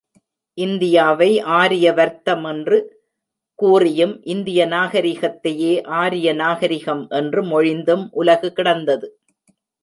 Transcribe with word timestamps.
இந்தியாவை 0.57 1.39
ஆரிய 1.39 1.91
வர்த்தமென்று 1.91 2.77
கூறியும், 3.55 4.23
இந்திய 4.23 4.65
நாகரிகத்தையே 4.67 5.83
ஆரிய 5.83 6.33
நாகரிகம் 6.33 7.07
என்று 7.09 7.43
மொழிந்தும் 7.43 8.07
உலகு 8.11 8.53
கிடந்தது. 8.53 9.19